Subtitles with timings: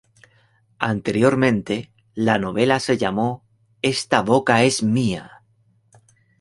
[0.91, 3.45] Anteriormente la novela se llamó
[3.83, 5.43] "Esta boca es mía".